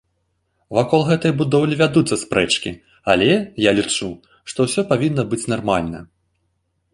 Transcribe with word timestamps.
Вакол 0.77 1.01
гэтай 1.09 1.31
будоўлі 1.41 1.77
вядуцца 1.81 2.15
спрэчкі, 2.21 2.71
але, 3.15 3.29
я 3.69 3.75
лічу, 3.81 4.09
што 4.53 4.59
ўсё 4.69 4.81
павінна 4.95 5.23
быць 5.35 5.43
нармальна. 5.55 5.99